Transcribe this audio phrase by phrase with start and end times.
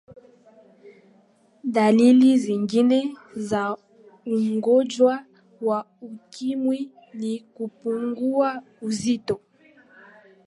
[1.73, 2.99] dalili zingine
[3.47, 3.63] za
[4.25, 5.25] ugonjwa
[5.61, 9.41] wa ukimwi ni kupungua uzito